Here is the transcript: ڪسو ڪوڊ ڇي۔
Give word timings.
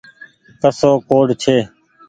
ڪسو 0.61 0.91
ڪوڊ 1.09 1.27
ڇي۔ 1.41 1.57